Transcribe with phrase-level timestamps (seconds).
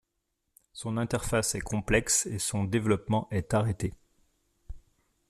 [0.73, 3.93] Son interface est complexe et son développement est arrêté.